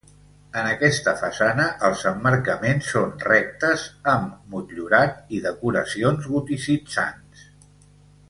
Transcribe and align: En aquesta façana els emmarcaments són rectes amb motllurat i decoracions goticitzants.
En 0.59 0.67
aquesta 0.67 1.11
façana 1.17 1.65
els 1.89 2.01
emmarcaments 2.11 2.87
són 2.93 3.11
rectes 3.27 3.85
amb 4.15 4.49
motllurat 4.55 5.37
i 5.39 5.43
decoracions 5.45 6.31
goticitzants. 6.33 7.47